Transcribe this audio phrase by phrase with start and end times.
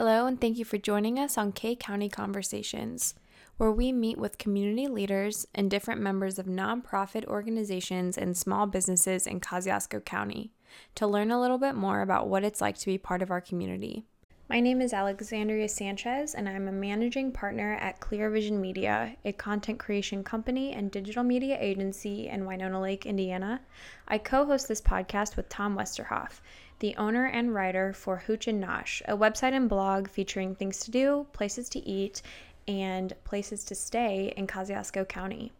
[0.00, 3.14] Hello, and thank you for joining us on K County Conversations,
[3.58, 9.26] where we meet with community leaders and different members of nonprofit organizations and small businesses
[9.26, 10.52] in Kosciusko County
[10.94, 13.42] to learn a little bit more about what it's like to be part of our
[13.42, 14.06] community.
[14.48, 19.32] My name is Alexandria Sanchez, and I'm a managing partner at Clear Vision Media, a
[19.32, 23.60] content creation company and digital media agency in Winona Lake, Indiana.
[24.08, 26.40] I co host this podcast with Tom Westerhoff,
[26.80, 30.90] the owner and writer for Hooch and Nosh, a website and blog featuring things to
[30.90, 32.22] do, places to eat,
[32.66, 35.52] and places to stay in Kosciusko County.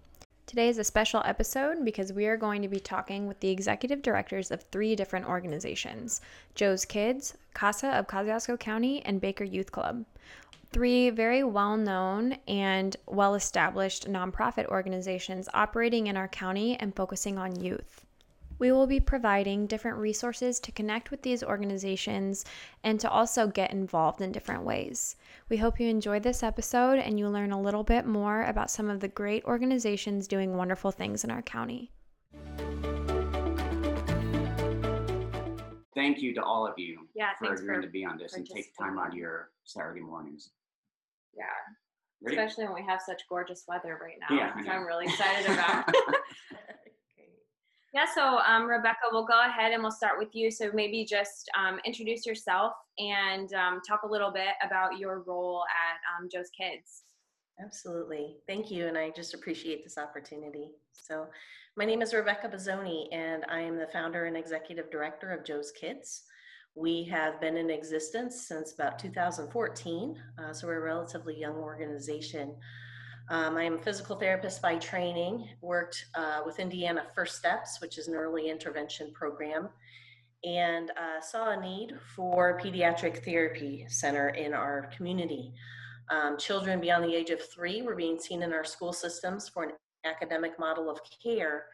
[0.47, 4.03] Today is a special episode because we are going to be talking with the executive
[4.03, 6.23] directors of three different organizations
[6.55, 10.05] Joe's Kids, Casa of Kosciusko County, and Baker Youth Club.
[10.73, 17.39] Three very well known and well established nonprofit organizations operating in our county and focusing
[17.39, 18.07] on youth.
[18.61, 22.45] We will be providing different resources to connect with these organizations
[22.85, 25.17] and to also get involved in different ways.
[25.49, 28.91] We hope you enjoy this episode and you learn a little bit more about some
[28.91, 31.91] of the great organizations doing wonderful things in our county.
[35.95, 38.47] Thank you to all of you Yeah, for agreeing for to be on this and
[38.47, 40.51] take time out of your Saturday mornings.
[41.35, 41.45] yeah,
[42.23, 42.37] Ready?
[42.37, 44.69] especially when we have such gorgeous weather right now, Yeah, which.
[44.69, 45.89] I'm really excited about.
[47.93, 50.51] yeah, so um, Rebecca, we'll go ahead and we'll start with you.
[50.51, 55.65] So maybe just um, introduce yourself and um, talk a little bit about your role
[55.65, 57.03] at um, Joe's Kids.
[57.63, 58.37] Absolutely.
[58.47, 58.87] Thank you.
[58.87, 60.71] And I just appreciate this opportunity.
[60.93, 61.27] So,
[61.77, 65.71] my name is Rebecca Bazzoni, and I am the founder and executive director of Joe's
[65.71, 66.25] Kids.
[66.75, 72.55] We have been in existence since about 2014, uh, so we're a relatively young organization.
[73.31, 77.97] Um, I am a physical therapist by training, worked uh, with Indiana First Steps, which
[77.97, 79.69] is an early intervention program,
[80.43, 85.53] and uh, saw a need for a pediatric therapy center in our community.
[86.11, 89.63] Um, children beyond the age of three were being seen in our school systems for
[89.63, 89.73] an
[90.05, 91.67] academic model of care,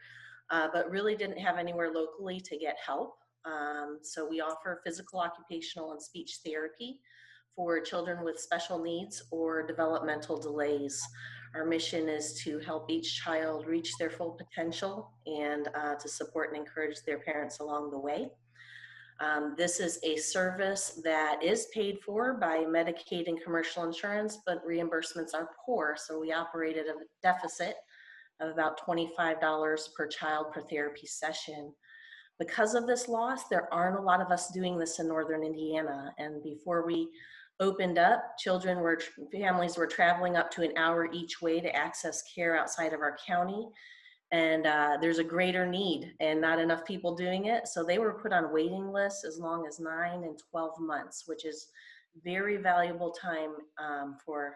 [0.51, 3.15] uh, but really didn't have anywhere locally to get help.
[3.45, 6.99] Um, so we offer physical, occupational, and speech therapy
[7.55, 11.01] for children with special needs or developmental delays.
[11.55, 16.49] Our mission is to help each child reach their full potential and uh, to support
[16.49, 18.29] and encourage their parents along the way.
[19.19, 24.65] Um, this is a service that is paid for by Medicaid and commercial insurance, but
[24.67, 25.95] reimbursements are poor.
[25.97, 26.93] So we operate at a
[27.23, 27.75] deficit
[28.39, 31.73] of about $25 per child per therapy session.
[32.39, 36.13] Because of this loss, there aren't a lot of us doing this in Northern Indiana.
[36.19, 37.09] And before we
[37.59, 38.99] opened up, children were,
[39.31, 43.17] families were traveling up to an hour each way to access care outside of our
[43.25, 43.67] county.
[44.31, 47.67] And uh, there's a greater need and not enough people doing it.
[47.67, 51.45] So they were put on waiting lists as long as 9 and 12 months which
[51.45, 51.67] is
[52.23, 54.55] very valuable time um, for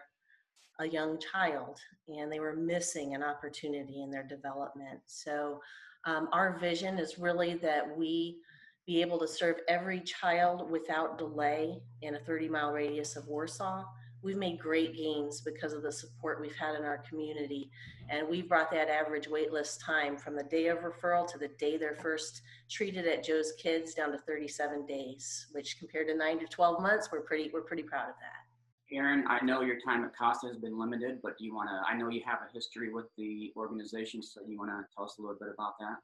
[0.80, 1.78] a young child.
[2.08, 5.00] And they were missing an opportunity in their development.
[5.06, 5.60] So
[6.04, 8.38] um, our vision is really that we
[8.86, 13.84] be able to serve every child without delay in a 30 mile radius of warsaw
[14.22, 17.70] we've made great gains because of the support we've had in our community.
[18.08, 21.76] And we've brought that average waitlist time from the day of referral to the day
[21.76, 26.46] they're first treated at Joe's Kids down to 37 days, which compared to nine to
[26.46, 28.94] 12 months, we're pretty, we're pretty proud of that.
[28.94, 31.80] Erin, I know your time at CASA has been limited, but do you want to?
[31.90, 35.16] I know you have a history with the organization, so you want to tell us
[35.18, 35.96] a little bit about that?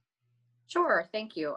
[0.69, 1.55] Sure, thank you.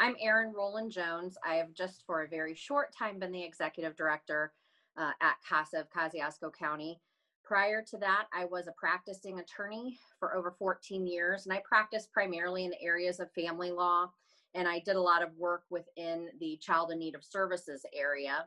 [0.00, 1.36] I'm Erin Rowland Jones.
[1.46, 4.50] I have just for a very short time been the executive director
[4.96, 6.98] uh, at CASA of Kosciusko County.
[7.44, 12.10] Prior to that, I was a practicing attorney for over 14 years, and I practiced
[12.12, 14.10] primarily in the areas of family law,
[14.54, 18.46] and I did a lot of work within the child in need of services area.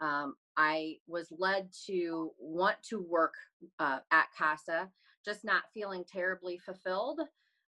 [0.00, 3.34] Um, I was led to want to work
[3.78, 4.88] uh, at CASA,
[5.26, 7.20] just not feeling terribly fulfilled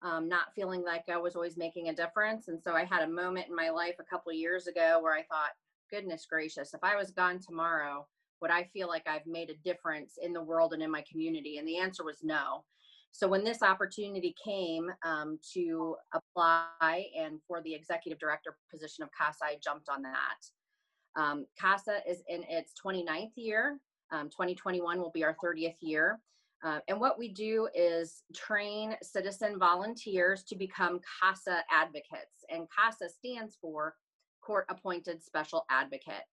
[0.05, 2.47] um, not feeling like I was always making a difference.
[2.47, 5.23] And so I had a moment in my life a couple years ago where I
[5.23, 5.49] thought,
[5.89, 8.07] goodness gracious, if I was gone tomorrow,
[8.41, 11.57] would I feel like I've made a difference in the world and in my community?
[11.57, 12.63] And the answer was no.
[13.11, 19.09] So when this opportunity came um, to apply and for the executive director position of
[19.17, 21.19] CASA, I jumped on that.
[21.19, 23.79] Um, CASA is in its 29th year.
[24.11, 26.19] Um, 2021 will be our 30th year.
[26.65, 32.43] Uh, and what we do is train citizen volunteers to become CASA advocates.
[32.49, 33.95] And CASA stands for
[34.41, 36.25] Court Appointed Special Advocate.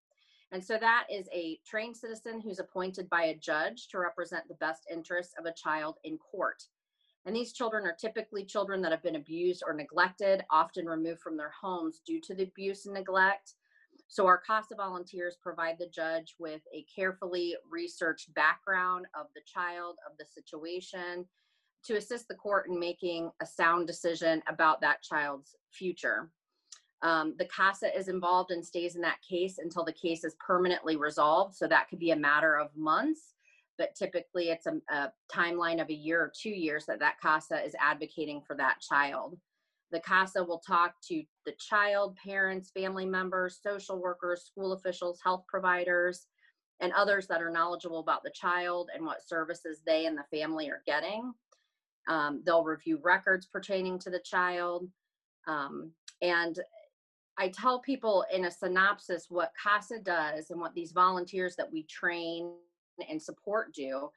[0.51, 4.55] And so that is a trained citizen who's appointed by a judge to represent the
[4.55, 6.63] best interests of a child in court.
[7.27, 11.37] And these children are typically children that have been abused or neglected, often removed from
[11.37, 13.55] their homes due to the abuse and neglect.
[14.13, 19.97] So our CASA volunteers provide the judge with a carefully researched background of the child,
[20.07, 21.25] of the situation,
[21.87, 26.29] to assist the court in making a sound decision about that child's future.
[27.01, 30.97] Um, the CASA is involved and stays in that case until the case is permanently
[30.97, 31.55] resolved.
[31.55, 33.33] So that could be a matter of months,
[33.79, 37.65] but typically it's a, a timeline of a year or two years that that CASA
[37.65, 39.39] is advocating for that child.
[39.93, 45.45] The CASA will talk to the child, parents, family members, social workers, school officials, health
[45.47, 46.27] providers,
[46.81, 50.69] and others that are knowledgeable about the child and what services they and the family
[50.71, 51.33] are getting.
[52.09, 54.89] Um, they'll review records pertaining to the child.
[55.47, 55.93] Um,
[56.23, 56.59] and
[57.39, 61.85] I tell people in a synopsis what CASA does and what these volunteers that we
[61.85, 62.53] train
[63.09, 64.11] and support do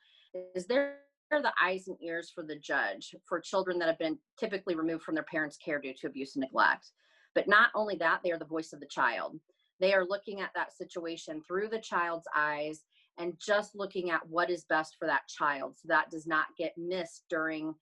[0.53, 0.97] is they're
[1.31, 5.15] the eyes and ears for the judge for children that have been typically removed from
[5.15, 6.91] their parents' care due to abuse and neglect.
[7.33, 9.37] But not only that, they are the voice of the child.
[9.79, 12.83] They are looking at that situation through the child's eyes
[13.17, 16.77] and just looking at what is best for that child so that does not get
[16.77, 17.73] missed during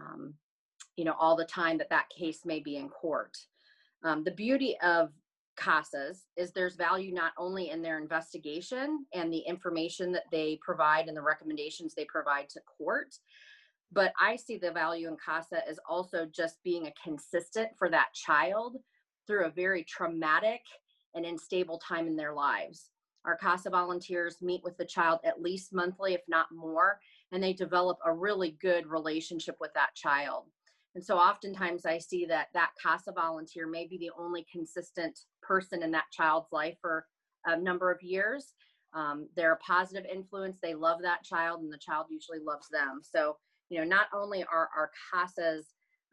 [0.00, 0.34] um,
[0.96, 3.36] you know all the time that that case may be in court
[4.04, 5.10] um, the beauty of
[5.62, 11.08] CASAs is there's value not only in their investigation and the information that they provide
[11.08, 13.14] and the recommendations they provide to court,
[13.92, 18.12] but I see the value in CASA as also just being a consistent for that
[18.14, 18.76] child
[19.26, 20.62] through a very traumatic
[21.14, 22.88] and unstable time in their lives.
[23.24, 26.98] Our CASA volunteers meet with the child at least monthly, if not more,
[27.30, 30.46] and they develop a really good relationship with that child.
[30.94, 35.82] And so oftentimes I see that that CASA volunteer may be the only consistent person
[35.82, 37.06] in that child's life for
[37.46, 38.54] a number of years.
[38.94, 40.58] Um, they're a positive influence.
[40.62, 43.00] They love that child, and the child usually loves them.
[43.02, 43.36] So,
[43.70, 45.64] you know, not only are our CASAs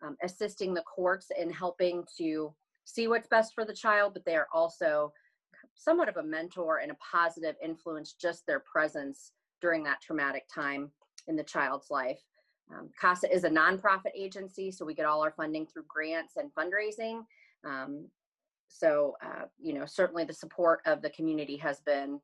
[0.02, 2.54] um, assisting the courts in helping to
[2.86, 5.12] see what's best for the child, but they are also
[5.76, 10.90] somewhat of a mentor and a positive influence, just their presence during that traumatic time
[11.28, 12.20] in the child's life.
[12.72, 16.52] Um, CASA is a nonprofit agency, so we get all our funding through grants and
[16.54, 17.24] fundraising.
[17.66, 18.08] Um,
[18.68, 22.22] so, uh, you know, certainly the support of the community has been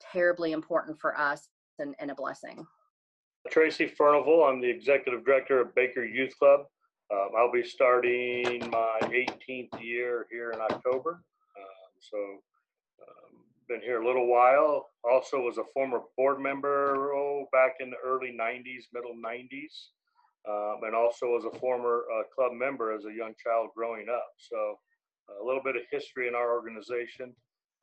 [0.00, 1.48] terribly important for us
[1.78, 2.66] and, and a blessing.
[3.50, 6.66] Tracy Furnivall, I'm the executive director of Baker Youth Club.
[7.10, 11.22] Um, I'll be starting my 18th year here in October.
[11.56, 12.18] Um, so
[13.70, 14.90] been here a little while.
[15.06, 19.94] Also was a former board member oh, back in the early 90s, middle 90s.
[20.48, 24.26] Um, and also was a former uh, club member as a young child growing up.
[24.38, 24.80] So
[25.40, 27.30] a little bit of history in our organization.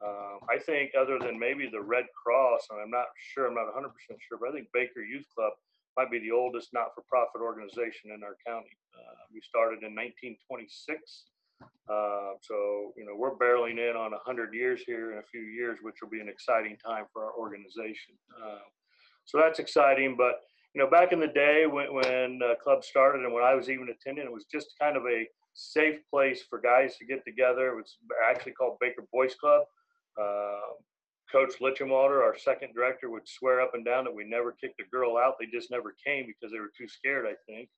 [0.04, 3.72] Um, I think other than maybe the Red Cross, and I'm not sure, I'm not
[3.72, 3.88] 100%
[4.20, 5.54] sure, but I think Baker Youth Club
[5.96, 8.76] might be the oldest not-for-profit organization in our county.
[8.94, 11.32] Uh, we started in 1926
[11.90, 15.80] uh, so, you know, we're barreling in on 100 years here in a few years,
[15.82, 18.16] which will be an exciting time for our organization.
[18.36, 18.60] Uh,
[19.26, 20.16] so that's exciting.
[20.18, 20.42] But,
[20.74, 23.70] you know, back in the day when, when uh, club started and when I was
[23.70, 27.70] even attending, it was just kind of a safe place for guys to get together.
[27.70, 27.98] It was
[28.30, 29.64] actually called Baker Boys Club.
[30.22, 30.74] Uh,
[31.32, 34.90] Coach Litchenwalder, our second director, would swear up and down that we never kicked a
[34.90, 35.36] girl out.
[35.40, 37.70] They just never came because they were too scared, I think.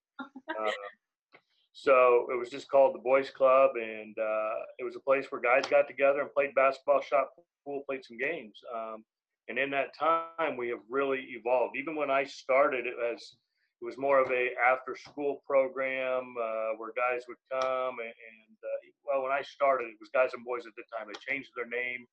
[1.74, 5.42] So it was just called the Boys Club, and uh, it was a place where
[5.42, 7.28] guys got together and played basketball, shot
[7.66, 8.60] pool, played some games.
[8.76, 9.04] Um,
[9.48, 11.76] and in that time, we have really evolved.
[11.78, 13.38] Even when I started, it was
[13.82, 18.58] it was more of a after school program uh, where guys would come and, and
[18.60, 21.08] uh, well, when I started, it was guys and boys at the time.
[21.08, 22.06] They changed their name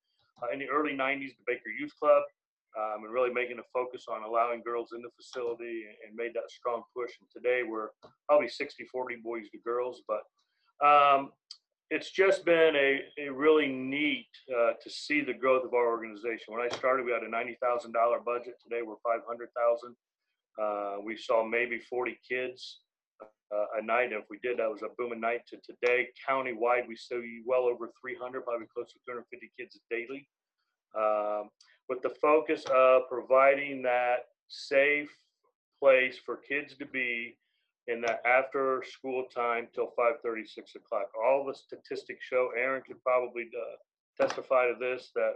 [0.43, 2.23] uh, in the early '90s, the Baker Youth Club
[2.79, 6.51] um, and really making a focus on allowing girls in the facility and, made that
[6.51, 7.13] strong push.
[7.21, 7.89] And today we're
[8.29, 10.23] probably 60 40 boys to girls, but
[10.87, 11.33] um,
[11.91, 16.53] it's just been a, a really neat uh, to see the growth of our organization.
[16.55, 18.55] When I started, we had a $90,000 budget.
[18.63, 19.97] Today we're 500,000.
[20.61, 22.81] Uh, we saw maybe 40 kids
[23.23, 24.13] uh, a night.
[24.13, 26.09] And if we did, that was a booming night to today.
[26.27, 30.29] County-wide, we see well over 300, probably close to 250 kids daily.
[30.97, 31.51] Um,
[31.89, 35.11] with the focus of providing that safe
[35.81, 37.37] place for kids to be
[37.87, 41.07] in that after school time till 5.30 6 o'clock.
[41.23, 43.77] All the statistics show Erin could probably uh,
[44.21, 45.35] testify to this that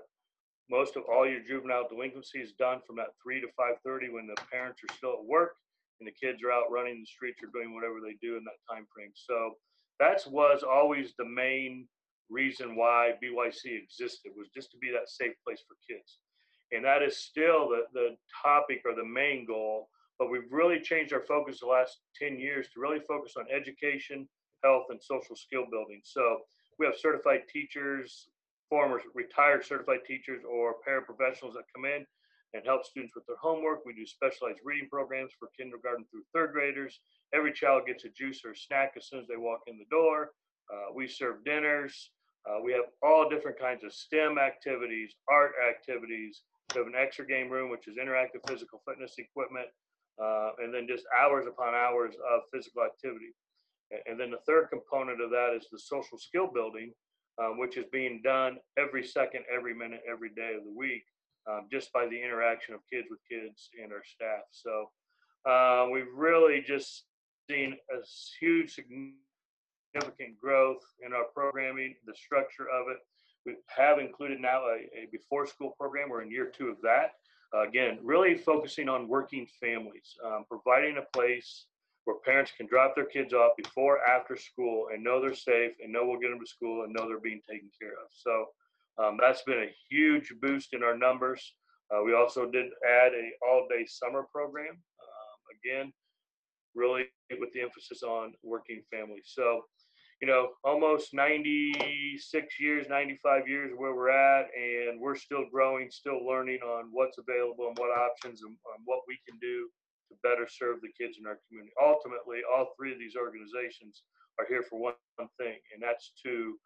[0.68, 4.40] most of all your juvenile delinquency is done from that 3 to 5.30 when the
[4.50, 5.54] parents are still at work
[6.00, 8.58] and the kids are out running the streets or doing whatever they do in that
[8.68, 9.12] time frame.
[9.14, 9.54] So
[10.00, 11.86] that was always the main
[12.30, 16.18] reason why byc existed was just to be that safe place for kids
[16.72, 19.88] and that is still the, the topic or the main goal.
[20.18, 24.28] But we've really changed our focus the last 10 years to really focus on education,
[24.62, 26.00] health, and social skill building.
[26.04, 26.40] So
[26.78, 28.28] we have certified teachers
[28.70, 32.06] former retired certified teachers or paraprofessionals that come in
[32.54, 33.84] and help students with their homework.
[33.84, 37.00] We do specialized reading programs for kindergarten through third graders.
[37.34, 39.90] Every child gets a juice or a snack as soon as they walk in the
[39.90, 40.30] door.
[40.72, 42.10] Uh, we serve dinners.
[42.48, 46.42] Uh, we have all different kinds of STEM activities, art activities.
[46.74, 49.66] We have an extra game room, which is interactive physical fitness equipment,
[50.22, 53.34] uh, and then just hours upon hours of physical activity.
[54.06, 56.92] And then the third component of that is the social skill building,
[57.42, 61.04] um, which is being done every second, every minute, every day of the week,
[61.50, 64.44] um, just by the interaction of kids with kids and our staff.
[64.52, 64.90] So
[65.48, 67.04] uh, we've really just
[67.50, 67.98] seen a
[68.38, 72.98] huge, significant growth in our programming, the structure of it.
[73.46, 76.10] We have included now a, a before school program.
[76.10, 77.12] We're in year two of that.
[77.54, 81.66] Uh, again, really focusing on working families, um, providing a place
[82.04, 85.92] where parents can drop their kids off before, after school, and know they're safe, and
[85.92, 88.08] know we'll get them to school, and know they're being taken care of.
[88.10, 88.46] So
[89.02, 91.54] um, that's been a huge boost in our numbers.
[91.90, 94.70] Uh, we also did add a all-day summer program.
[94.70, 95.92] Um, again,
[96.74, 97.04] really
[97.38, 99.32] with the emphasis on working families.
[99.34, 99.64] So,
[100.20, 106.26] you know, almost 96 years, 95 years where we're at, and we're still growing, still
[106.26, 109.68] learning on what's available and what options and, and what we can do
[110.10, 111.72] to better serve the kids in our community.
[111.80, 114.02] Ultimately, all three of these organizations
[114.38, 114.94] are here for one
[115.38, 116.56] thing, and that's to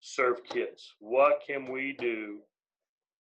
[0.00, 0.94] serve kids.
[1.00, 2.38] What can we do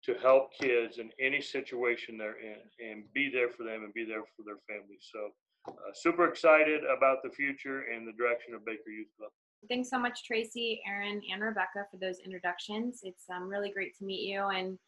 [0.05, 4.05] to help kids in any situation they're in and be there for them and be
[4.05, 5.09] there for their families?
[5.11, 5.31] So,
[5.67, 9.31] uh, super excited about the future and the direction of Baker Youth Club.
[9.67, 13.01] Thanks so much, Tracy, Erin, and Rebecca for those introductions.
[13.03, 14.45] It's um, really great to meet you.
[14.45, 14.79] And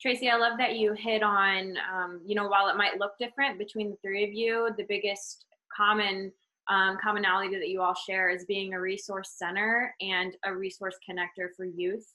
[0.00, 3.58] Tracy, I love that you hit on, um, you know, while it might look different
[3.58, 5.46] between the three of you, the biggest
[5.76, 6.32] common
[6.68, 11.48] um, commonality that you all share is being a resource center and a resource connector
[11.56, 12.06] for youth,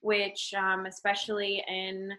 [0.00, 2.12] which, um, especially in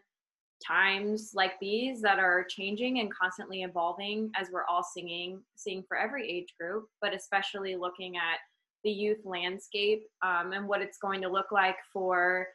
[0.66, 5.98] times like these that are changing and constantly evolving, as we're all singing, seeing for
[5.98, 8.40] every age group, but especially looking at
[8.86, 12.48] the youth landscape um, and what it's going to look like for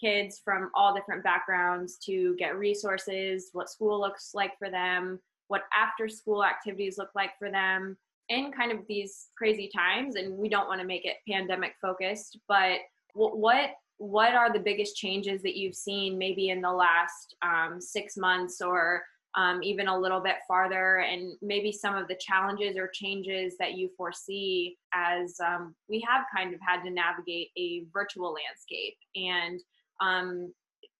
[0.00, 5.18] kids from all different backgrounds to get resources, what school looks like for them,
[5.48, 7.96] what after school activities look like for them
[8.28, 12.38] in kind of these crazy times and we don't want to make it pandemic focused
[12.46, 12.78] but
[13.14, 18.16] what what are the biggest changes that you've seen maybe in the last um, six
[18.16, 19.02] months or
[19.38, 23.74] um, even a little bit farther and maybe some of the challenges or changes that
[23.74, 29.60] you foresee as um, we have kind of had to navigate a virtual landscape and
[30.00, 30.52] um,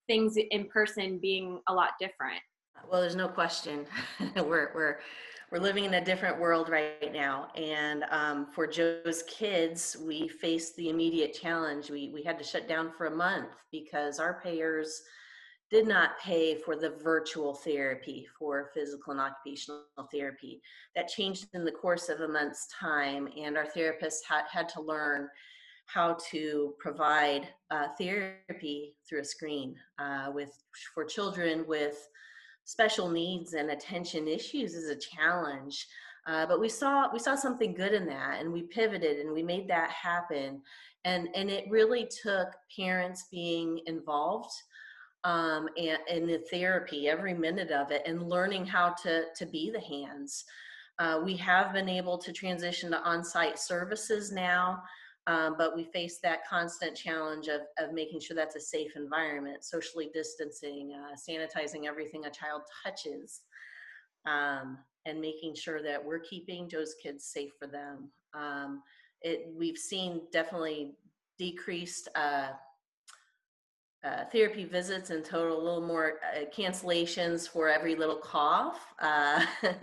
[0.07, 2.41] things in person being a lot different.
[2.89, 3.85] Well, there's no question.
[4.37, 4.99] we're we're
[5.51, 10.77] we're living in a different world right now, and um, for Joe's kids, we faced
[10.77, 11.91] the immediate challenge.
[11.91, 15.03] We we had to shut down for a month because our payers
[15.71, 20.63] did not pay for the virtual therapy for physical and occupational therapy.
[20.97, 24.81] That changed in the course of a month's time, and our therapists had, had to
[24.81, 25.29] learn
[25.87, 30.53] how to provide uh, therapy through a screen uh, with
[30.95, 32.09] for children with
[32.65, 35.87] special needs and attention issues is a challenge.
[36.27, 39.43] Uh, but we saw we saw something good in that, and we pivoted and we
[39.43, 40.61] made that happen.
[41.05, 42.49] And and it really took
[42.79, 44.53] parents being involved
[45.29, 49.71] um, and in the therapy every minute of it, and learning how to to be
[49.71, 50.45] the hands.
[50.99, 54.83] Uh, we have been able to transition to on-site services now.
[55.29, 59.63] Um, but we face that constant challenge of, of making sure that's a safe environment,
[59.63, 63.43] socially distancing, uh, sanitizing everything a child touches,
[64.27, 68.11] um, and making sure that we're keeping Joe's kids safe for them.
[68.33, 68.83] Um,
[69.21, 70.95] it, we've seen definitely
[71.39, 72.53] decreased uh,
[74.05, 79.45] uh, therapy visits in total, a little more uh, cancellations for every little cough, uh,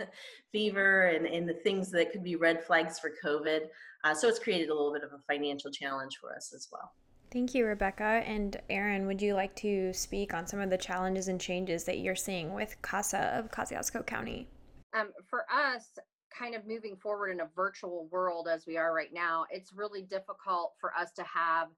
[0.52, 3.66] fever, and, and the things that could be red flags for COVID.
[4.04, 6.92] Uh, so it's created a little bit of a financial challenge for us as well.
[7.30, 8.22] Thank you, Rebecca.
[8.24, 11.98] And Erin, would you like to speak on some of the challenges and changes that
[11.98, 14.48] you're seeing with CASA of Kosciusko County?
[14.94, 15.98] Um, for us,
[16.36, 20.02] kind of moving forward in a virtual world as we are right now, it's really
[20.02, 21.68] difficult for us to have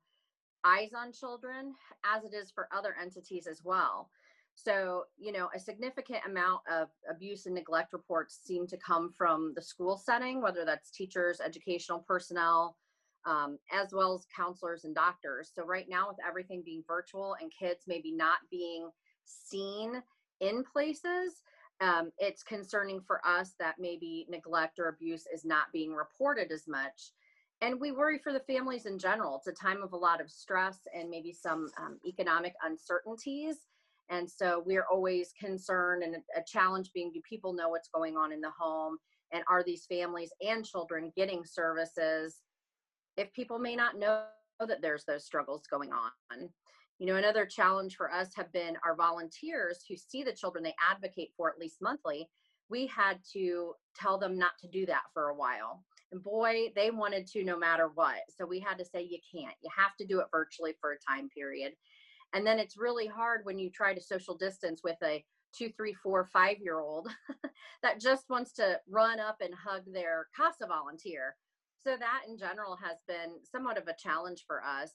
[0.64, 1.74] eyes on children
[2.04, 4.10] as it is for other entities as well.
[4.54, 9.52] So, you know, a significant amount of abuse and neglect reports seem to come from
[9.54, 12.76] the school setting, whether that's teachers, educational personnel,
[13.24, 15.52] um, as well as counselors and doctors.
[15.54, 18.90] So, right now, with everything being virtual and kids maybe not being
[19.24, 20.02] seen
[20.40, 21.42] in places,
[21.80, 26.66] um, it's concerning for us that maybe neglect or abuse is not being reported as
[26.66, 27.12] much.
[27.60, 29.36] And we worry for the families in general.
[29.36, 33.56] It's a time of a lot of stress and maybe some um, economic uncertainties.
[34.10, 38.32] And so we're always concerned and a challenge being do people know what's going on
[38.32, 38.96] in the home?
[39.32, 42.40] And are these families and children getting services
[43.16, 44.22] if people may not know
[44.60, 46.48] that there's those struggles going on?
[46.98, 50.74] You know, another challenge for us have been our volunteers who see the children they
[50.90, 52.28] advocate for at least monthly.
[52.70, 55.84] We had to tell them not to do that for a while.
[56.12, 58.20] And boy, they wanted to no matter what.
[58.36, 59.54] So we had to say, you can't.
[59.62, 61.72] You have to do it virtually for a time period.
[62.32, 65.94] And then it's really hard when you try to social distance with a two, three,
[65.94, 67.08] four, five year old
[67.82, 71.36] that just wants to run up and hug their CASA volunteer.
[71.84, 74.92] So that in general has been somewhat of a challenge for us.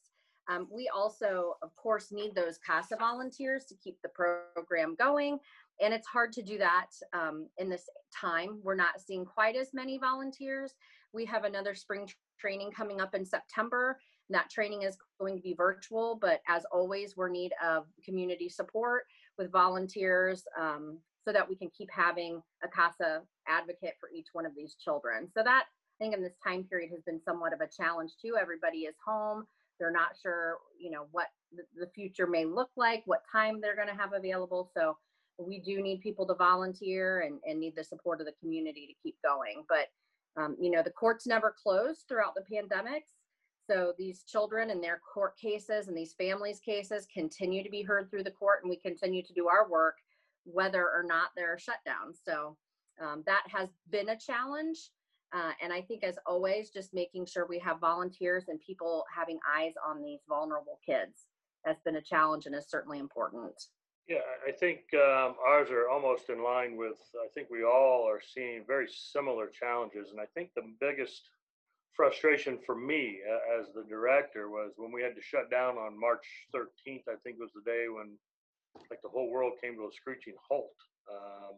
[0.50, 5.40] Um, we also, of course, need those CASA volunteers to keep the program going.
[5.82, 8.60] And it's hard to do that um, in this time.
[8.64, 10.74] We're not seeing quite as many volunteers.
[11.14, 13.98] We have another spring training coming up in September.
[14.30, 18.48] And that training is going to be virtual, but as always, we're need of community
[18.50, 19.04] support
[19.38, 24.46] with volunteers um, so that we can keep having a CASA advocate for each one
[24.46, 25.28] of these children.
[25.34, 28.36] So that I think in this time period has been somewhat of a challenge too.
[28.40, 29.46] Everybody is home.
[29.80, 33.88] They're not sure, you know, what the future may look like, what time they're going
[33.88, 34.72] to have available.
[34.76, 34.98] So
[35.38, 39.02] we do need people to volunteer and, and need the support of the community to
[39.04, 39.64] keep going.
[39.68, 39.88] But,
[40.42, 43.14] um, you know, the courts never closed throughout the pandemics.
[43.70, 48.10] So these children and their court cases and these families' cases continue to be heard
[48.10, 49.96] through the court, and we continue to do our work,
[50.44, 52.18] whether or not there are shutdowns.
[52.24, 52.58] So
[53.02, 54.90] um, that has been a challenge.
[55.34, 59.40] Uh, and I think, as always, just making sure we have volunteers and people having
[59.58, 61.26] eyes on these vulnerable kids
[61.66, 63.56] has been a challenge and is certainly important.
[64.08, 68.20] Yeah, I think um, ours are almost in line with, I think we all are
[68.22, 70.12] seeing very similar challenges.
[70.12, 71.22] And I think the biggest
[71.96, 75.98] frustration for me uh, as the director was when we had to shut down on
[75.98, 78.18] March 13th, I think was the day when
[78.90, 80.76] like the whole world came to a screeching halt.
[81.10, 81.56] Um,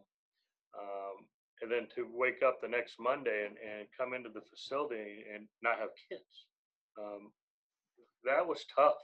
[0.78, 1.26] um,
[1.62, 5.48] and then to wake up the next Monday and, and come into the facility and
[5.62, 6.46] not have kids.
[6.98, 7.32] Um,
[8.24, 9.00] that was tough.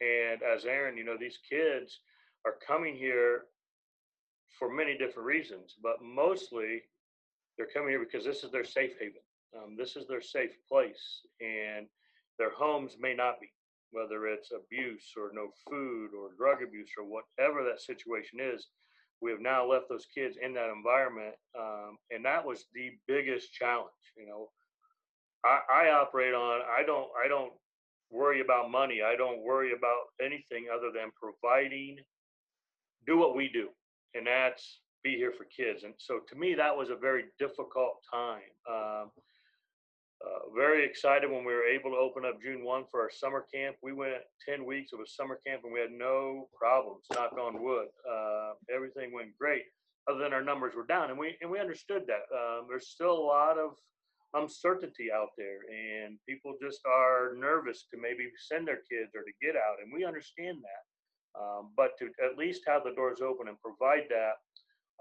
[0.00, 2.00] And as Erin, you know, these kids
[2.46, 3.42] are coming here
[4.58, 6.82] for many different reasons, but mostly
[7.56, 9.20] they're coming here because this is their safe haven.
[9.56, 11.86] Um, this is their safe place, and
[12.38, 13.48] their homes may not be,
[13.90, 18.68] whether it's abuse or no food or drug abuse or whatever that situation is.
[19.22, 23.52] We have now left those kids in that environment, um, and that was the biggest
[23.52, 23.90] challenge.
[24.16, 24.50] You know,
[25.44, 26.60] I, I operate on.
[26.60, 27.08] I don't.
[27.24, 27.52] I don't
[28.10, 29.00] worry about money.
[29.02, 31.96] I don't worry about anything other than providing.
[33.06, 33.68] Do what we do,
[34.14, 35.84] and that's be here for kids.
[35.84, 38.50] And so to me, that was a very difficult time.
[38.68, 39.10] Um,
[40.24, 43.44] uh, very excited when we were able to open up June 1 for our summer
[43.52, 43.76] camp.
[43.82, 47.62] We went 10 weeks of a summer camp and we had no problems, knock on
[47.62, 47.88] wood.
[48.10, 49.64] Uh, everything went great,
[50.08, 51.10] other than our numbers were down.
[51.10, 52.24] And we, and we understood that.
[52.34, 53.76] Um, there's still a lot of
[54.34, 59.32] uncertainty out there, and people just are nervous to maybe send their kids or to
[59.40, 59.76] get out.
[59.82, 60.95] And we understand that.
[61.40, 64.36] Um, but to at least have the doors open and provide that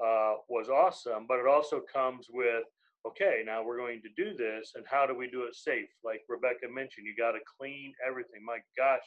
[0.04, 1.26] uh, was awesome.
[1.28, 2.64] But it also comes with
[3.08, 5.90] okay, now we're going to do this, and how do we do it safe?
[6.04, 8.42] Like Rebecca mentioned, you got to clean everything.
[8.44, 9.06] My gosh,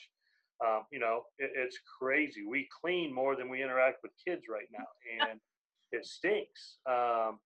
[0.64, 2.45] um, you know, it, it's crazy.
[2.49, 4.87] We clean more than we interact with kids right now,
[5.21, 5.41] and
[5.93, 6.79] it stinks.
[6.88, 7.38] Um,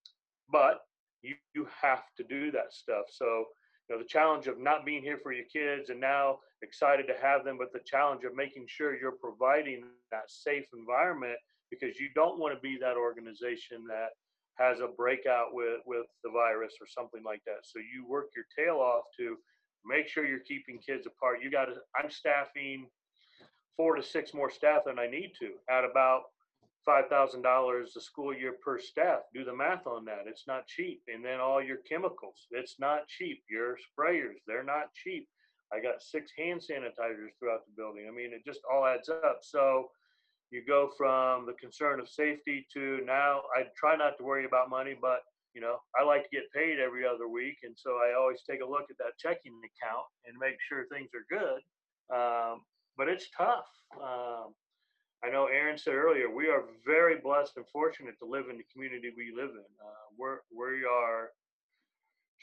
[0.50, 0.80] but
[1.22, 3.04] you, you have to do that stuff.
[3.10, 3.46] So,
[3.92, 7.44] know, the challenge of not being here for your kids and now excited to have
[7.44, 11.36] them, but the challenge of making sure you're providing that safe environment
[11.70, 14.10] because you don't want to be that organization that
[14.58, 17.64] has a breakout with with the virus or something like that.
[17.64, 19.36] So you work your tail off to
[19.84, 21.38] make sure you're keeping kids apart.
[21.42, 21.74] You got to.
[21.96, 22.86] I'm staffing
[23.76, 26.24] four to six more staff than I need to at about
[26.84, 29.20] five thousand dollars a school year per staff.
[29.34, 30.24] Do the math on that.
[30.26, 31.02] It's not cheap.
[31.12, 32.46] And then all your chemicals.
[32.50, 33.42] It's not cheap.
[33.50, 34.38] Your sprayers.
[34.46, 35.28] They're not cheap.
[35.72, 38.06] I got six hand sanitizers throughout the building.
[38.08, 39.38] I mean, it just all adds up.
[39.42, 39.88] So
[40.50, 44.68] you go from the concern of safety to now I try not to worry about
[44.68, 45.20] money, but
[45.54, 47.58] you know, I like to get paid every other week.
[47.62, 51.10] And so I always take a look at that checking account and make sure things
[51.12, 51.60] are good.
[52.14, 52.62] Um,
[52.96, 53.68] but it's tough.
[54.02, 54.54] Um,
[55.24, 58.66] I know Erin said earlier, we are very blessed and fortunate to live in the
[58.72, 59.70] community we live in.
[59.78, 61.30] Uh, we're, we are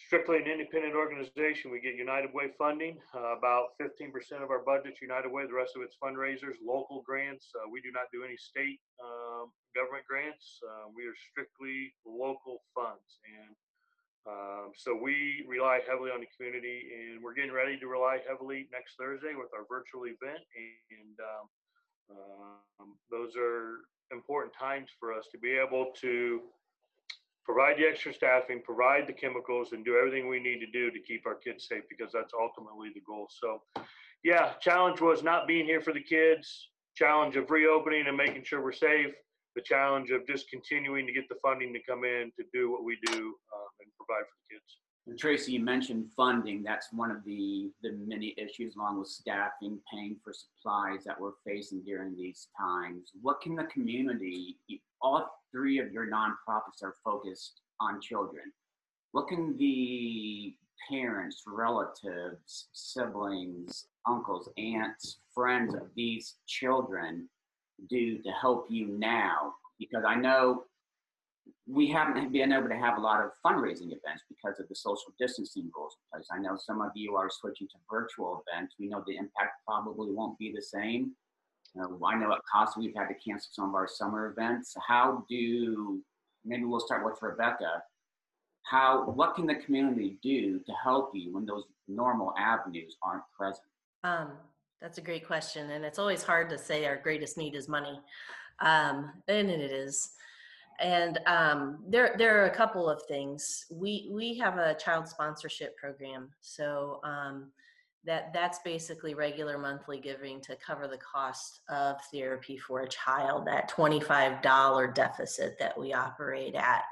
[0.08, 1.72] strictly an independent organization.
[1.72, 2.98] We get United Way funding.
[3.14, 5.44] Uh, about 15% of our budget's United Way.
[5.46, 7.52] The rest of it's fundraisers, local grants.
[7.52, 10.64] Uh, we do not do any state um, government grants.
[10.64, 13.20] Uh, we are strictly local funds.
[13.28, 13.56] And
[14.28, 18.68] Um, so we rely heavily on the community, and we're getting ready to rely heavily
[18.72, 20.44] next Thursday with our virtual event.
[20.56, 21.48] And um,
[22.12, 23.80] um, those are
[24.12, 26.42] important times for us to be able to
[27.46, 31.00] provide the extra staffing, provide the chemicals, and do everything we need to do to
[31.00, 33.28] keep our kids safe because that's ultimately the goal.
[33.30, 33.62] So,
[34.24, 38.64] yeah, challenge was not being here for the kids, challenge of reopening and making sure
[38.64, 39.14] we're safe,
[39.56, 42.84] the challenge of just continuing to get the funding to come in to do what
[42.84, 44.78] we do um, and provide for the kids.
[45.10, 46.62] And Tracy, you mentioned funding.
[46.62, 51.32] That's one of the, the many issues along with staffing, paying for supplies that we're
[51.44, 53.12] facing during these times.
[53.20, 54.58] What can the community,
[55.02, 58.44] all three of your nonprofits are focused on children.
[59.12, 60.54] What can the
[60.92, 67.28] parents, relatives, siblings, uncles, aunts, friends of these children
[67.90, 69.54] do to help you now?
[69.80, 70.66] Because I know
[71.72, 75.14] we haven't been able to have a lot of fundraising events because of the social
[75.20, 76.28] distancing rules in place.
[76.32, 78.76] I know some of you are switching to virtual events.
[78.80, 81.12] We know the impact probably won't be the same.
[81.80, 84.76] Uh, I know at CASA we've had to cancel some of our summer events.
[84.88, 86.02] How do,
[86.44, 87.84] maybe we'll start with Rebecca.
[88.64, 93.68] How, what can the community do to help you when those normal avenues aren't present?
[94.04, 94.32] Um,
[94.82, 95.70] that's a great question.
[95.70, 98.00] And it's always hard to say our greatest need is money.
[98.60, 100.14] Um, and it is.
[100.82, 103.66] And um, there, there are a couple of things.
[103.70, 107.52] We we have a child sponsorship program, so um,
[108.06, 113.46] that that's basically regular monthly giving to cover the cost of therapy for a child.
[113.46, 116.84] That twenty five dollar deficit that we operate at.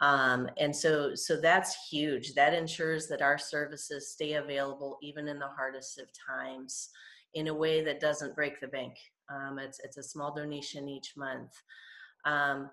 [0.00, 5.38] Um, and so so that's huge that ensures that our services stay available even in
[5.38, 6.88] the hardest of times
[7.34, 8.94] in a way that doesn't break the bank
[9.28, 11.52] um, it's, it's a small donation each month
[12.24, 12.70] um,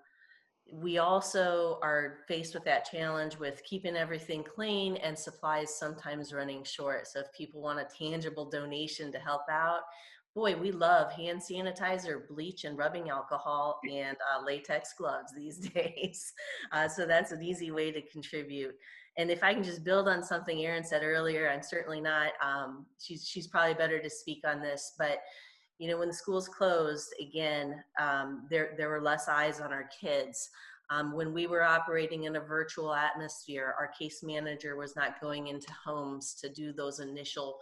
[0.70, 6.62] we also are faced with that challenge with keeping everything clean and supplies sometimes running
[6.62, 7.06] short.
[7.06, 9.80] So if people want a tangible donation to help out,
[10.34, 16.32] boy, we love hand sanitizer, bleach, and rubbing alcohol and uh, latex gloves these days.
[16.70, 18.74] Uh, so that's an easy way to contribute.
[19.16, 22.32] And if I can just build on something Erin said earlier, I'm certainly not.
[22.44, 25.18] Um, she's she's probably better to speak on this, but
[25.78, 29.88] you know, when the schools closed, again, um, there, there were less eyes on our
[30.00, 30.50] kids.
[30.90, 35.48] Um, when we were operating in a virtual atmosphere, our case manager was not going
[35.48, 37.58] into homes to do those initial,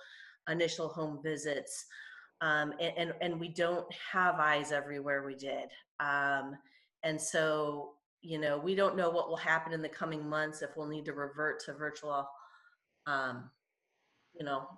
[0.48, 1.84] initial home visits.
[2.40, 5.70] Um, and, and, and, we don't have eyes everywhere we did.
[6.00, 6.54] Um,
[7.02, 10.76] and so, you know, we don't know what will happen in the coming months if
[10.76, 12.28] we'll need to revert to virtual,
[13.06, 13.50] um,
[14.38, 14.68] you know,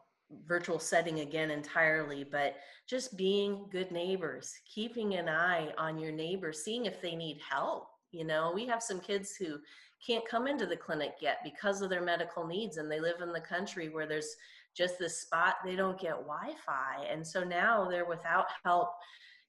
[0.47, 6.65] virtual setting again entirely, but just being good neighbors, keeping an eye on your neighbors,
[6.65, 7.89] seeing if they need help.
[8.13, 9.59] You know, we have some kids who
[10.07, 13.33] can't come into the clinic yet because of their medical needs, and they live in
[13.33, 14.37] the country where there's
[14.77, 18.91] just this spot they don't get Wi-Fi, and so now they're without help,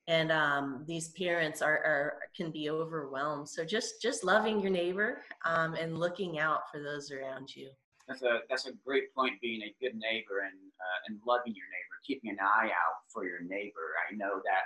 [0.07, 3.47] and um, these parents are, are, can be overwhelmed.
[3.47, 7.69] So just just loving your neighbor um, and looking out for those around you
[8.09, 9.39] that's a that's a great point.
[9.39, 13.23] Being a good neighbor and uh, and loving your neighbor, keeping an eye out for
[13.23, 13.93] your neighbor.
[14.09, 14.63] I know that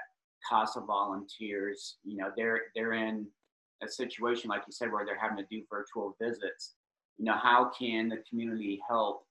[0.50, 3.28] CASA volunteers, you know, they're they're in
[3.84, 6.76] a situation like you said where they're having to do virtual visits.
[7.18, 9.26] You know, how can the community help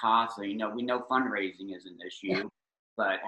[0.00, 0.46] CASA?
[0.46, 2.48] You know, we know fundraising is an issue,
[2.96, 3.18] but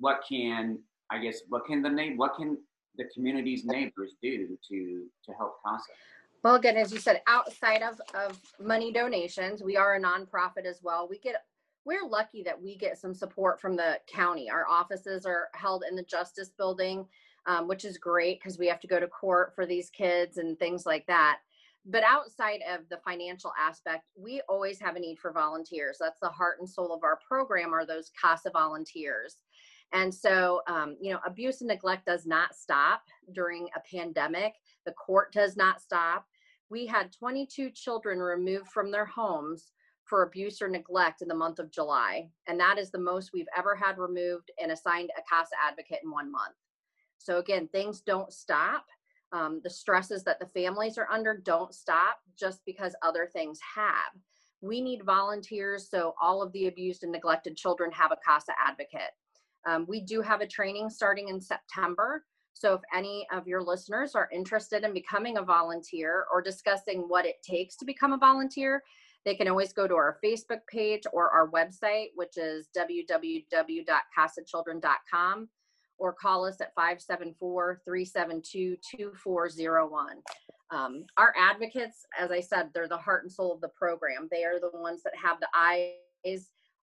[0.00, 2.58] what can I guess what can the name what can
[2.96, 5.92] the community's neighbors do to to help CASA?
[6.44, 10.80] Well, again, as you said, outside of, of money donations, we are a nonprofit as
[10.82, 11.08] well.
[11.08, 11.36] We get
[11.86, 14.50] we're lucky that we get some support from the county.
[14.50, 17.06] Our offices are held in the Justice Building,
[17.46, 20.58] um, which is great because we have to go to court for these kids and
[20.58, 21.38] things like that.
[21.86, 25.98] But outside of the financial aspect, we always have a need for volunteers.
[26.00, 29.36] That's the heart and soul of our program are those CASA volunteers.
[29.92, 33.02] And so, um, you know, abuse and neglect does not stop
[33.32, 34.54] during a pandemic.
[34.86, 36.26] The court does not stop
[36.70, 39.72] we had 22 children removed from their homes
[40.04, 42.28] for abuse or neglect in the month of July.
[42.46, 46.10] And that is the most we've ever had removed and assigned a CASA advocate in
[46.10, 46.54] one month.
[47.18, 48.84] So, again, things don't stop.
[49.32, 54.12] Um, the stresses that the families are under don't stop just because other things have.
[54.60, 59.10] We need volunteers so all of the abused and neglected children have a CASA advocate.
[59.66, 64.14] Um, we do have a training starting in September so if any of your listeners
[64.14, 68.80] are interested in becoming a volunteer or discussing what it takes to become a volunteer,
[69.24, 75.48] they can always go to our Facebook page or our website, which is www.casachildren.com,
[75.98, 80.16] or call us at 574 372 2401.
[80.70, 84.28] Um, our advocates, as I said, they're the heart and soul of the program.
[84.30, 85.90] They are the ones that have the eyes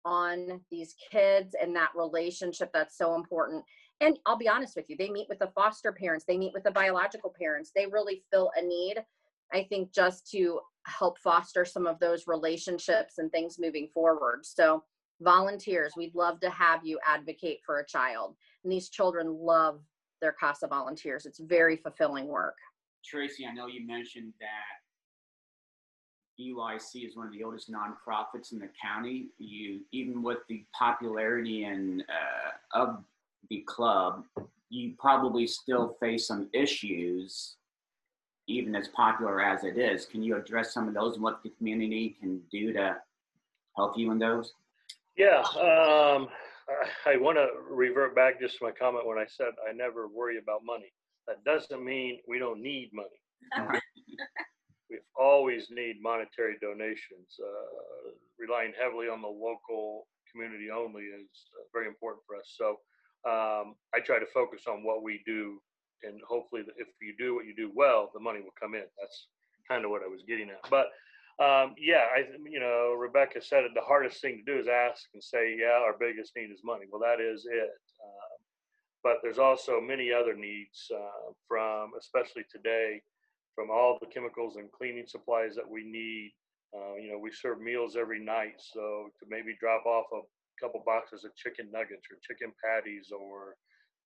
[0.04, 3.64] on these kids and that relationship that's so important.
[4.00, 6.62] And I'll be honest with you, they meet with the foster parents, they meet with
[6.62, 7.72] the biological parents.
[7.74, 9.04] They really fill a need,
[9.52, 14.46] I think, just to help foster some of those relationships and things moving forward.
[14.46, 14.84] So,
[15.20, 18.36] volunteers, we'd love to have you advocate for a child.
[18.62, 19.80] And these children love
[20.20, 21.26] their CASA volunteers.
[21.26, 22.56] It's very fulfilling work.
[23.04, 24.78] Tracy, I know you mentioned that
[26.40, 29.28] BYC is one of the oldest nonprofits in the county.
[29.38, 33.02] You, even with the popularity and uh, of
[33.50, 34.24] the club,
[34.70, 37.56] you probably still face some issues,
[38.46, 40.06] even as popular as it is.
[40.06, 42.96] Can you address some of those and what the community can do to
[43.76, 44.52] help you in those?
[45.16, 46.28] Yeah, um,
[46.68, 50.06] I, I want to revert back just to my comment when I said I never
[50.08, 50.92] worry about money.
[51.26, 53.18] That doesn't mean we don't need money.
[54.90, 57.36] we always need monetary donations.
[57.38, 62.54] Uh, relying heavily on the local community only is uh, very important for us.
[62.56, 62.76] So
[63.26, 65.60] um, I try to focus on what we do,
[66.02, 68.84] and hopefully, if you do what you do well, the money will come in.
[69.00, 69.26] That's
[69.66, 70.70] kind of what I was getting at.
[70.70, 70.86] But
[71.42, 73.72] um, yeah, I you know Rebecca said it.
[73.74, 76.86] The hardest thing to do is ask and say, yeah, our biggest need is money.
[76.90, 77.74] Well, that is it.
[78.02, 78.38] Um,
[79.02, 83.00] but there's also many other needs uh, from, especially today,
[83.54, 86.32] from all the chemicals and cleaning supplies that we need.
[86.76, 90.20] Uh, you know, we serve meals every night, so to maybe drop off a
[90.60, 93.56] couple boxes of chicken nuggets or chicken patties or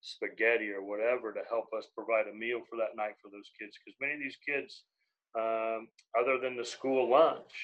[0.01, 3.77] spaghetti or whatever to help us provide a meal for that night for those kids,
[3.79, 4.83] because many of these kids,
[5.39, 5.89] um,
[6.19, 7.55] other than the school lunch,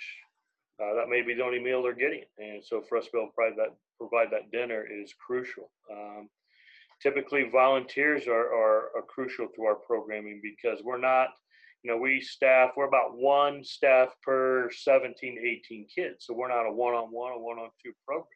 [0.81, 3.18] uh, that may be the only meal they're getting, and so for us to be
[3.18, 5.72] able to provide that provide that dinner is crucial.
[5.90, 6.29] Um,
[7.03, 11.31] typically, volunteers are, are, are crucial to our programming because we're not
[11.83, 16.27] you know, we staff, we're about one staff per 17, 18 kids.
[16.27, 18.27] So we're not a one on one or one on two program.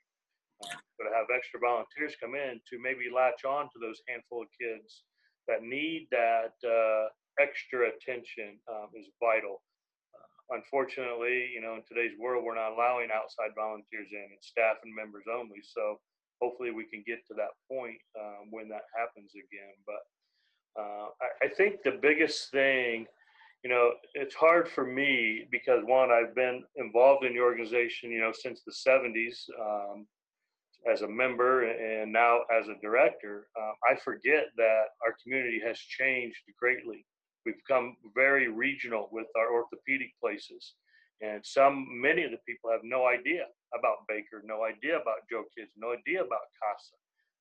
[0.98, 4.48] But to have extra volunteers come in to maybe latch on to those handful of
[4.54, 5.04] kids
[5.48, 9.62] that need that uh, extra attention um, is vital.
[10.14, 14.28] Uh, unfortunately, you know, in today's world, we're not allowing outside volunteers in.
[14.36, 15.60] It's staff and members only.
[15.62, 15.98] So
[16.40, 19.74] hopefully we can get to that point um, when that happens again.
[19.86, 20.02] But
[20.78, 23.06] uh, I, I, think the biggest thing
[23.62, 28.20] you know, it's hard for me because one, I've been involved in the organization, you
[28.20, 30.06] know, since the 70s um,
[30.90, 33.48] as a member and now as a director.
[33.58, 37.06] Uh, I forget that our community has changed greatly.
[37.44, 40.74] We've become very regional with our orthopedic places.
[41.20, 43.44] And some, many of the people have no idea
[43.78, 46.96] about Baker, no idea about Joe Kids, no idea about CASA.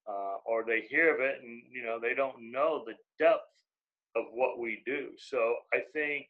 [0.07, 3.45] Uh, or they hear of it and, you know, they don't know the depth
[4.15, 5.09] of what we do.
[5.17, 6.25] So I think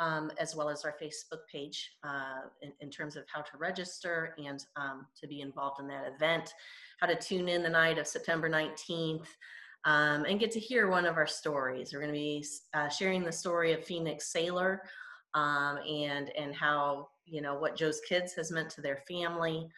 [0.00, 4.34] um, as well as our Facebook page uh, in, in, terms of how to register
[4.44, 6.52] and um, to be involved in that event,
[7.00, 9.26] how to tune in the night of September 19th.
[9.86, 11.92] Um, and get to hear one of our stories.
[11.92, 14.82] We're going to be uh, sharing the story of Phoenix Sailor
[15.32, 19.68] um, and and how you know what Joe's Kids has meant to their family,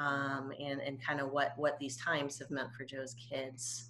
[0.00, 3.88] um, and and kind of what what these times have meant for Joe's Kids.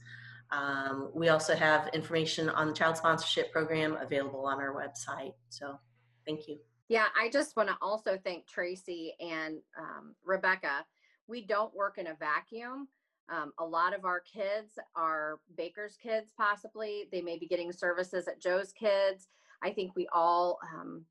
[0.51, 5.33] Um, we also have information on the child sponsorship program available on our website.
[5.49, 5.79] So
[6.27, 6.59] thank you.
[6.89, 10.85] Yeah, I just want to also thank Tracy and um, Rebecca.
[11.29, 12.89] We don't work in a vacuum.
[13.29, 17.09] Um, a lot of our kids are Baker's kids, possibly.
[17.13, 19.29] They may be getting services at Joe's kids.
[19.63, 21.05] I think we all, um,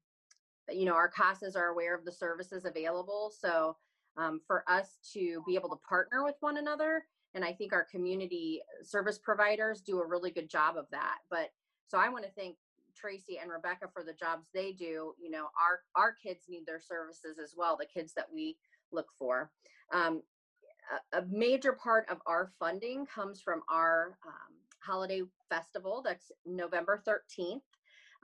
[0.69, 3.32] you know, our CASAs are aware of the services available.
[3.36, 3.78] So
[4.17, 7.86] um, for us to be able to partner with one another and i think our
[7.86, 11.50] community service providers do a really good job of that but
[11.88, 12.56] so i want to thank
[12.95, 16.80] tracy and rebecca for the jobs they do you know our our kids need their
[16.80, 18.58] services as well the kids that we
[18.93, 19.51] look for
[19.93, 20.21] um,
[21.13, 27.62] a, major part of our funding comes from our um, holiday festival that's november 13th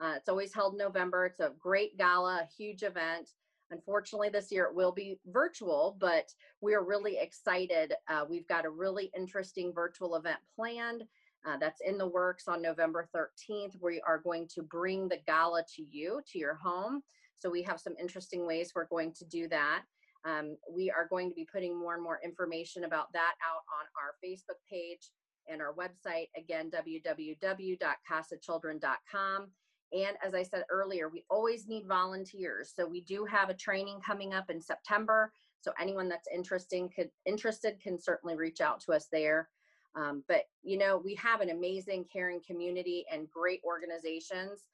[0.00, 3.30] uh, it's always held november it's a great gala a huge event
[3.70, 7.92] Unfortunately, this year it will be virtual, but we're really excited.
[8.08, 11.04] Uh, we've got a really interesting virtual event planned
[11.46, 13.74] uh, that's in the works on November 13th.
[13.80, 17.02] We are going to bring the gala to you, to your home.
[17.38, 19.82] So we have some interesting ways we're going to do that.
[20.24, 23.86] Um, we are going to be putting more and more information about that out on
[23.96, 25.10] our Facebook page
[25.48, 29.46] and our website, again, www.casachildren.com.
[29.90, 32.74] And as I said earlier, we always need volunteers.
[32.76, 35.32] So we do have a training coming up in September.
[35.60, 39.48] So anyone that's interesting could interested can certainly reach out to us there.
[39.96, 44.66] Um, but you know, we have an amazing caring community and great organizations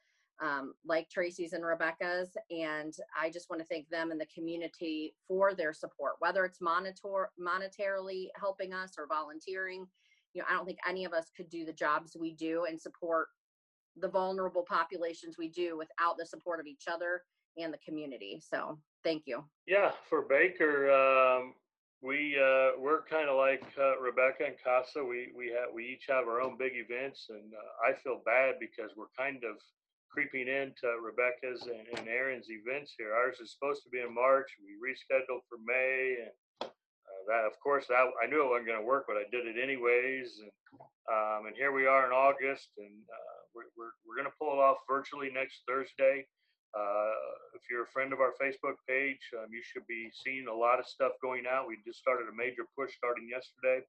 [0.42, 2.36] um, like Tracy's and Rebecca's.
[2.50, 6.60] And I just want to thank them and the community for their support, whether it's
[6.60, 9.86] monitor monetarily helping us or volunteering.
[10.32, 12.80] You know, I don't think any of us could do the jobs we do and
[12.80, 13.28] support
[13.96, 17.22] the vulnerable populations we do without the support of each other
[17.56, 18.42] and the community.
[18.44, 19.44] So thank you.
[19.66, 21.54] Yeah, for Baker, um,
[22.02, 25.02] we uh, we're kind of like uh, Rebecca and CASA.
[25.02, 28.56] We we have we each have our own big events, and uh, I feel bad
[28.58, 29.56] because we're kind of
[30.14, 33.10] creeping into Rebecca's and, and Erin's events here.
[33.12, 34.46] Ours is supposed to be in March.
[34.62, 38.80] We rescheduled for May, and uh, that of course that I knew it wasn't going
[38.80, 40.38] to work, but I did it anyways.
[40.38, 40.54] And
[41.04, 44.56] um, and here we are in August, and uh, we're, we're, we're going to pull
[44.56, 46.24] it off virtually next Thursday.
[46.72, 47.12] Uh,
[47.54, 50.80] if you're a friend of our Facebook page, um, you should be seeing a lot
[50.80, 51.68] of stuff going out.
[51.68, 53.84] We just started a major push starting yesterday.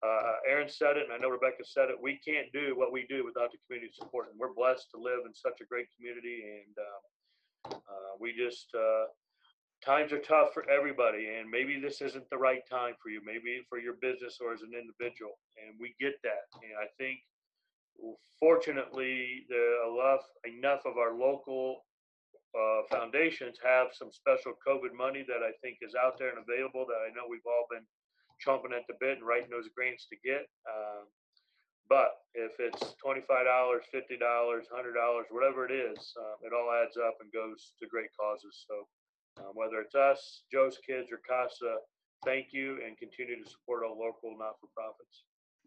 [0.03, 2.01] uh, Erin said it, and I know Rebecca said it.
[2.01, 5.21] We can't do what we do without the community support, and we're blessed to live
[5.23, 6.43] in such a great community.
[6.43, 7.03] And um,
[7.67, 9.05] uh, we just uh,
[9.85, 13.63] times are tough for everybody, and maybe this isn't the right time for you, maybe
[13.69, 16.49] for your business or as an individual, and we get that.
[16.55, 17.19] And I think,
[18.39, 21.85] fortunately, enough enough of our local
[22.55, 26.85] uh, foundations have some special COVID money that I think is out there and available
[26.87, 27.87] that I know we've all been
[28.43, 30.49] chomping at the bit and writing those grants to get.
[30.67, 31.07] Um,
[31.91, 36.71] but if it's twenty-five dollars, fifty dollars, hundred dollars, whatever it is, uh, it all
[36.71, 38.65] adds up and goes to great causes.
[38.65, 38.87] So
[39.43, 41.77] uh, whether it's us, Joe's Kids, or CASA,
[42.25, 45.25] thank you and continue to support our local not-for-profits.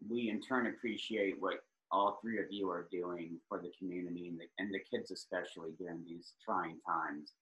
[0.08, 1.60] We in turn appreciate what
[1.92, 5.70] all three of you are doing for the community and the, and the kids especially
[5.78, 7.34] during these trying times.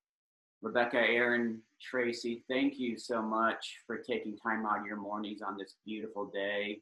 [0.60, 5.56] Rebecca, Erin, Tracy, thank you so much for taking time out of your mornings on
[5.56, 6.80] this beautiful day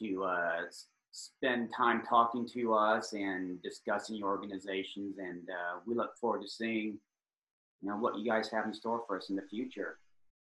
[0.00, 0.62] to uh,
[1.14, 5.18] spend time talking to us and discussing your organizations.
[5.18, 6.98] And uh, we look forward to seeing,
[7.80, 9.98] you know, what you guys have in store for us in the future.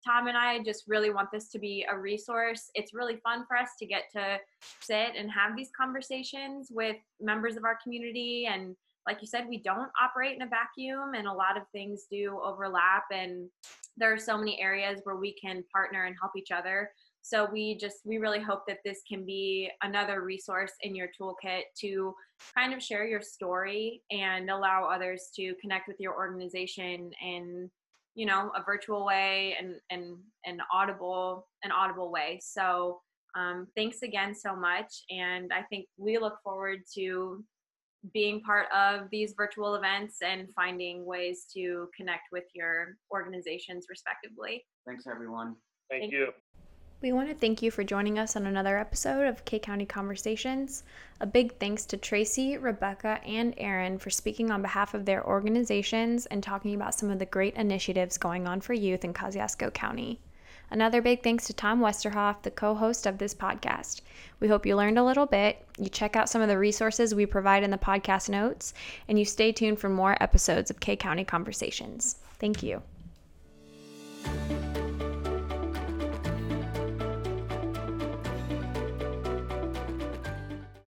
[0.05, 2.71] Tom and I just really want this to be a resource.
[2.75, 4.39] It's really fun for us to get to
[4.81, 8.49] sit and have these conversations with members of our community.
[8.51, 8.77] And
[9.07, 12.41] like you said, we don't operate in a vacuum, and a lot of things do
[12.43, 13.05] overlap.
[13.13, 13.51] And
[13.97, 16.91] there are so many areas where we can partner and help each other.
[17.27, 21.63] So we just we really hope that this can be another resource in your toolkit
[21.81, 22.15] to
[22.57, 27.69] kind of share your story and allow others to connect with your organization in
[28.15, 32.39] you know a virtual way and and an audible an audible way.
[32.41, 33.01] So
[33.37, 37.45] um, thanks again so much, and I think we look forward to
[38.15, 44.65] being part of these virtual events and finding ways to connect with your organizations respectively.
[44.87, 45.57] Thanks, everyone.
[45.91, 46.29] Thank, Thank you.
[47.03, 50.83] We want to thank you for joining us on another episode of K County Conversations.
[51.21, 56.25] A big thanks to Tracy, Rebecca, and Erin for speaking on behalf of their organizations
[56.27, 60.21] and talking about some of the great initiatives going on for youth in Kosciusko County.
[60.71, 64.01] Another big thanks to Tom Westerhoff, the co host of this podcast.
[64.41, 67.27] We hope you learned a little bit, you check out some of the resources we
[67.27, 68.73] provide in the podcast notes,
[69.07, 72.17] and you stay tuned for more episodes of K County Conversations.
[72.41, 72.83] Thank you.